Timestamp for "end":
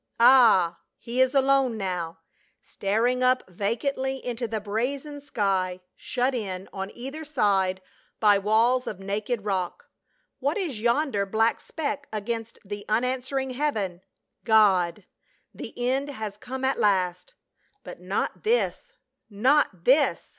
15.77-16.09